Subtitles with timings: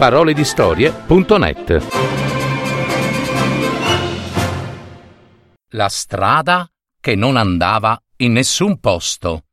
[0.00, 1.86] paroledistorie.net
[5.72, 6.66] La strada
[6.98, 9.44] che non andava in nessun posto.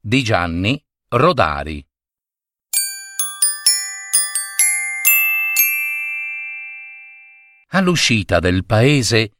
[0.00, 1.86] Di Gianni Rodari.
[7.72, 9.32] All'uscita del paese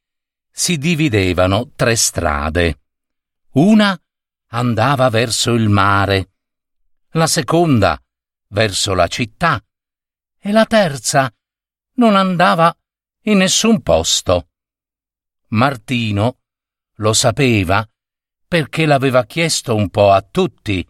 [0.50, 2.80] si dividevano tre strade.
[3.52, 3.98] Una
[4.48, 6.32] andava verso il mare,
[7.12, 7.98] la seconda
[8.48, 9.65] verso la città
[10.46, 11.28] e la terza
[11.94, 12.72] non andava
[13.22, 14.50] in nessun posto.
[15.48, 16.38] Martino
[16.98, 17.84] lo sapeva
[18.46, 20.86] perché l'aveva chiesto un po' a tutti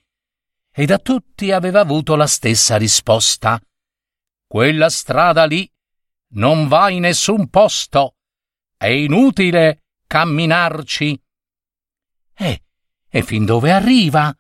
[0.71, 3.59] e da tutti aveva avuto la stessa risposta.
[4.47, 5.67] Quella strada lì
[6.35, 8.17] non va in nessun posto.
[8.77, 11.19] È inutile camminarci.
[12.35, 12.63] Eh,
[13.09, 14.37] e fin dove arriva?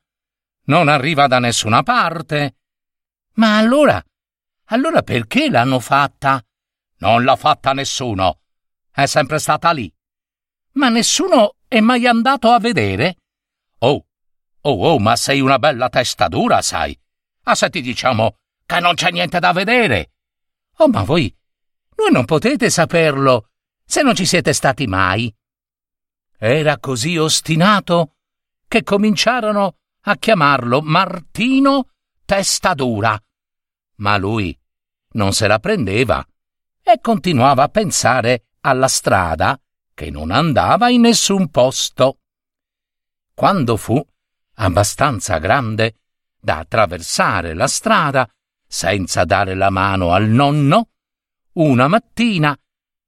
[0.65, 2.57] Non arriva da nessuna parte.
[3.37, 4.05] Ma allora,
[4.67, 6.45] allora perché l'hanno fatta?
[6.99, 8.41] Non l'ha fatta nessuno.
[8.91, 9.93] È sempre stata lì.
[10.73, 13.19] Ma nessuno è mai andato a vedere?
[13.79, 14.07] Oh,
[14.61, 16.99] oh, oh, ma sei una bella testa dura, sai.
[17.45, 20.13] Ah, se ti diciamo che non c'è niente da vedere.
[20.79, 21.35] Oh, ma voi,
[21.95, 23.51] voi non potete saperlo
[23.85, 25.33] se non ci siete stati mai.
[26.39, 28.17] Era così ostinato
[28.67, 31.91] che cominciarono a chiamarlo Martino
[32.25, 33.19] Testa Dura.
[33.97, 34.59] Ma lui
[35.13, 36.27] non se la prendeva
[36.83, 39.61] e continuava a pensare alla strada
[39.95, 42.19] che non andava in nessun posto.
[43.35, 44.05] Quando fu
[44.55, 45.97] abbastanza grande
[46.39, 48.29] da attraversare la strada
[48.67, 50.91] senza dare la mano al nonno,
[51.55, 52.57] una mattina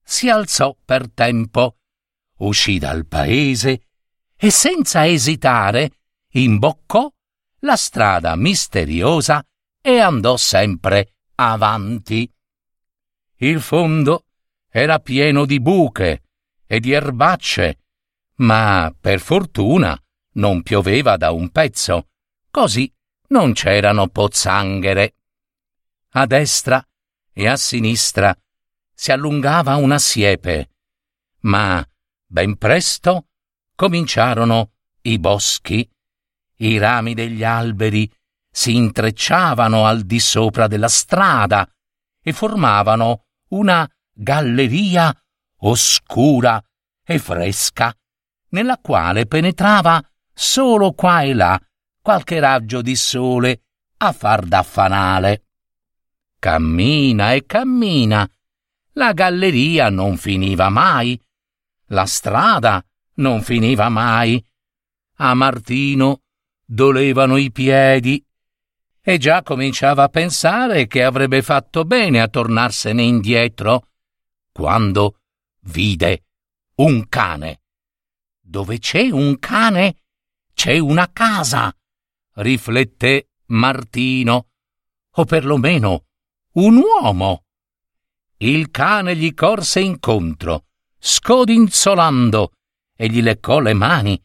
[0.03, 1.77] si alzò per tempo,
[2.39, 3.89] uscì dal paese
[4.37, 5.91] e senza esitare
[6.33, 7.13] imboccò
[7.61, 9.45] la strada misteriosa
[9.81, 12.31] e andò sempre avanti.
[13.37, 14.27] Il fondo
[14.69, 16.23] era pieno di buche
[16.67, 17.79] e di erbacce,
[18.37, 20.01] ma per fortuna
[20.35, 22.09] non pioveva da un pezzo,
[22.51, 22.93] così
[23.29, 25.15] non c'erano pozzanghere.
[26.11, 26.87] A destra
[27.33, 28.37] e a sinistra
[28.93, 30.71] si allungava una siepe,
[31.41, 31.87] ma
[32.27, 33.29] ben presto
[33.75, 34.73] cominciarono
[35.03, 35.89] i boschi,
[36.57, 38.11] i rami degli alberi
[38.51, 41.69] si intrecciavano al di sopra della strada
[42.23, 45.15] e formavano una galleria
[45.61, 46.63] oscura
[47.05, 47.95] e fresca,
[48.51, 51.61] nella quale penetrava solo qua e là
[52.01, 53.63] qualche raggio di sole
[53.99, 55.45] a far da fanale.
[56.39, 58.29] Cammina e cammina.
[58.93, 61.21] La galleria non finiva mai.
[61.87, 62.85] La strada
[63.15, 64.43] non finiva mai.
[65.17, 66.23] A Martino
[66.65, 68.25] dolevano i piedi
[69.09, 73.89] e già cominciava a pensare che avrebbe fatto bene a tornarsene indietro
[74.53, 75.21] quando
[75.61, 76.25] vide
[76.75, 77.63] un cane.
[78.39, 80.03] Dove c'è un cane
[80.53, 81.75] c'è una casa,
[82.35, 84.49] rifletté Martino,
[85.13, 86.05] o perlomeno
[86.57, 87.45] un uomo.
[88.37, 90.67] Il cane gli corse incontro,
[90.99, 92.53] scodinzolando
[92.95, 94.23] e gli leccò le mani.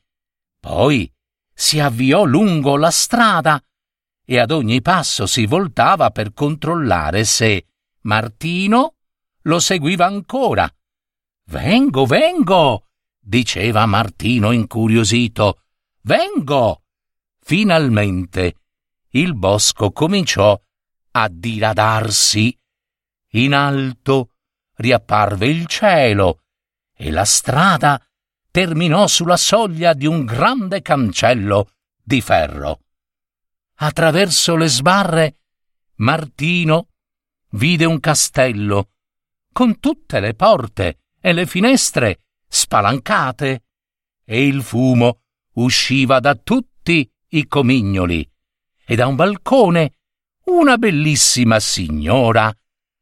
[0.59, 1.09] Poi
[1.53, 3.63] si avviò lungo la strada
[4.25, 7.65] e ad ogni passo si voltava per controllare se
[8.01, 8.95] Martino
[9.43, 10.71] lo seguiva ancora.
[11.45, 12.87] Vengo, vengo,
[13.19, 15.61] diceva Martino incuriosito.
[16.01, 16.83] Vengo.
[17.39, 18.55] Finalmente
[19.11, 20.59] il bosco cominciò
[21.11, 22.57] a diradarsi.
[23.31, 24.29] In alto
[24.75, 26.43] riapparve il cielo
[26.95, 28.01] e la strada
[28.49, 32.79] terminò sulla soglia di un grande cancello di ferro.
[33.83, 35.39] Attraverso le sbarre
[35.95, 36.87] Martino
[37.49, 38.91] vide un castello
[39.51, 43.63] con tutte le porte e le finestre spalancate
[44.23, 45.23] e il fumo
[45.55, 48.25] usciva da tutti i comignoli
[48.85, 49.95] e da un balcone
[50.45, 52.55] una bellissima signora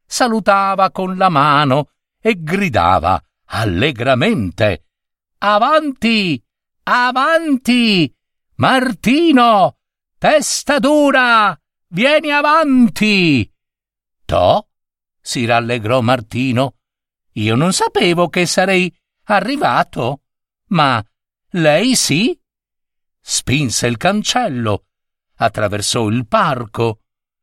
[0.04, 4.86] salutava con la mano e gridava allegramente
[5.38, 6.44] Avanti!
[6.84, 8.12] Avanti!
[8.56, 9.76] Martino!
[10.22, 11.60] Testa dura!
[11.88, 13.52] Vieni avanti!
[14.26, 14.68] To?
[15.20, 16.76] si rallegrò Martino.
[17.32, 20.22] Io non sapevo che sarei arrivato.
[20.68, 21.04] Ma
[21.54, 22.40] lei sì?
[23.20, 24.86] Spinse il cancello,
[25.38, 27.00] attraversò il parco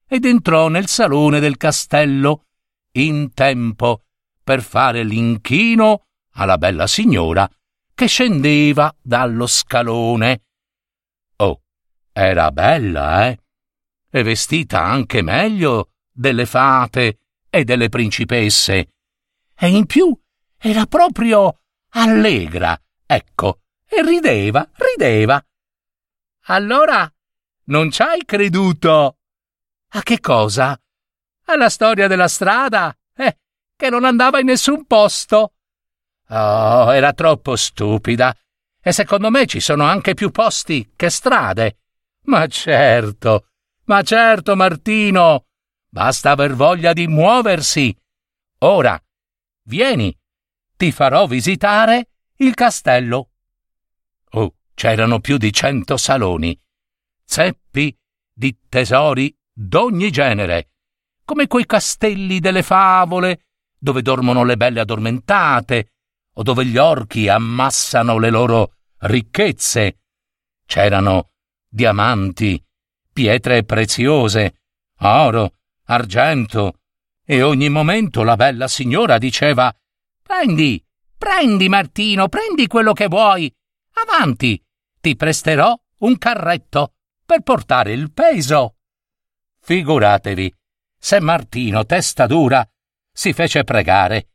[0.07, 2.45] ed entrò nel salone del castello
[2.93, 4.05] in tempo
[4.45, 6.05] per fare l'inchino
[6.35, 7.51] alla bella signora
[7.93, 10.43] che scendeva dallo scalone.
[12.21, 13.39] Era bella, eh?
[14.11, 18.89] E vestita anche meglio delle fate e delle principesse.
[19.55, 20.19] E in più
[20.57, 21.61] era proprio
[21.91, 22.77] allegra,
[23.07, 25.41] ecco, e rideva, rideva.
[26.47, 27.09] Allora
[27.67, 29.19] non ci hai creduto?
[29.91, 30.77] A che cosa?
[31.45, 32.93] Alla storia della strada?
[33.15, 33.39] Eh,
[33.77, 35.53] che non andava in nessun posto.
[36.31, 38.37] Oh, era troppo stupida.
[38.83, 41.77] E secondo me ci sono anche più posti che strade.
[42.29, 43.49] Ma certo,
[43.85, 45.47] ma certo, Martino.
[45.89, 47.97] Basta aver voglia di muoversi.
[48.59, 49.03] Ora,
[49.65, 50.15] vieni,
[50.77, 53.31] ti farò visitare il castello.
[54.33, 56.59] Oh, c'erano più di cento saloni,
[57.25, 57.97] zeppi
[58.31, 60.73] di tesori d'ogni genere,
[61.25, 63.47] come quei castelli delle favole,
[63.79, 65.93] dove dormono le belle addormentate,
[66.35, 70.01] o dove gli orchi ammassano le loro ricchezze.
[70.67, 71.31] C'erano
[71.69, 72.63] diamanti,
[73.13, 74.61] pietre preziose,
[75.01, 75.55] oro,
[75.85, 76.81] argento,
[77.25, 79.75] e ogni momento la bella signora diceva
[80.23, 80.83] Prendi,
[81.17, 83.55] prendi, Martino, prendi quello che vuoi.
[83.93, 84.63] Avanti,
[85.01, 86.95] ti presterò un carretto
[87.25, 88.77] per portare il peso.
[89.61, 90.55] Figuratevi,
[90.99, 92.67] se Martino, testa dura,
[93.13, 94.31] si fece pregare.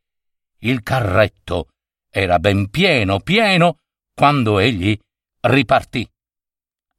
[0.59, 1.69] Il carretto
[2.09, 3.79] era ben pieno, pieno,
[4.13, 4.97] quando egli
[5.41, 6.07] ripartì.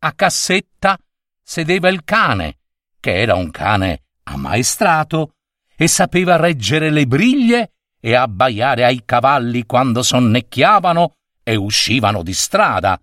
[0.04, 0.98] A cassetta
[1.42, 2.58] sedeva il cane,
[3.00, 5.36] che era un cane ammaestrato
[5.74, 13.00] e sapeva reggere le briglie e abbaiare ai cavalli quando sonnecchiavano e uscivano di strada.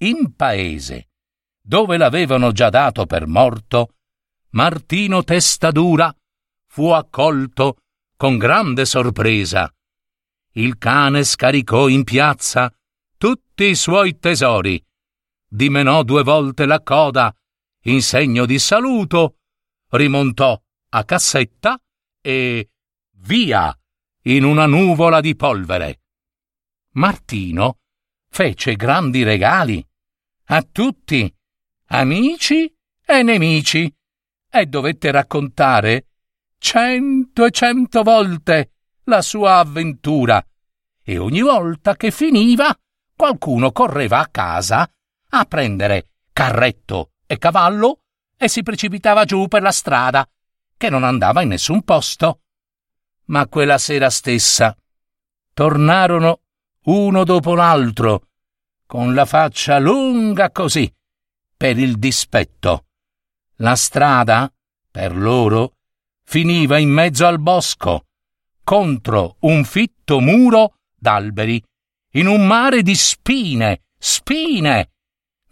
[0.00, 1.08] In paese,
[1.62, 3.94] dove l'avevano già dato per morto,
[4.50, 6.14] Martino Testadura
[6.66, 7.78] fu accolto
[8.18, 9.74] con grande sorpresa.
[10.56, 12.70] Il cane scaricò in piazza
[13.16, 14.84] tutti i suoi tesori,
[15.52, 17.34] dimenò due volte la coda
[17.82, 19.40] in segno di saluto,
[19.90, 20.58] rimontò
[20.88, 21.78] a cassetta
[22.22, 22.70] e
[23.18, 23.78] via
[24.22, 26.00] in una nuvola di polvere.
[26.92, 27.80] Martino
[28.30, 29.86] fece grandi regali
[30.46, 31.32] a tutti,
[31.88, 33.94] amici e nemici,
[34.54, 36.06] e dovette raccontare
[36.56, 38.72] cento e cento volte
[39.04, 40.42] la sua avventura,
[41.02, 42.74] e ogni volta che finiva
[43.14, 44.90] qualcuno correva a casa
[45.34, 48.00] a prendere carretto e cavallo
[48.36, 50.28] e si precipitava giù per la strada,
[50.76, 52.42] che non andava in nessun posto
[53.26, 54.76] ma quella sera stessa
[55.54, 56.40] tornarono
[56.84, 58.28] uno dopo l'altro,
[58.86, 60.92] con la faccia lunga così,
[61.56, 62.86] per il dispetto.
[63.56, 64.52] La strada,
[64.90, 65.76] per loro,
[66.24, 68.06] finiva in mezzo al bosco,
[68.64, 71.62] contro un fitto muro d'alberi,
[72.14, 74.91] in un mare di spine, spine.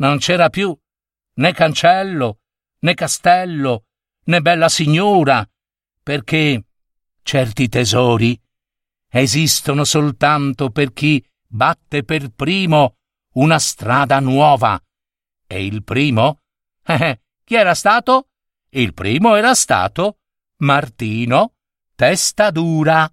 [0.01, 0.77] Non c'era più
[1.35, 2.41] né cancello,
[2.81, 3.85] né castello,
[4.25, 5.47] né bella signora,
[6.03, 6.65] perché
[7.23, 8.41] certi tesori
[9.09, 12.97] esistono soltanto per chi batte per primo
[13.35, 14.83] una strada nuova.
[15.47, 16.41] E il primo?
[16.91, 18.31] Eh, chi era stato?
[18.71, 20.19] Il primo era stato
[20.59, 21.55] Martino
[21.95, 23.13] Testadura.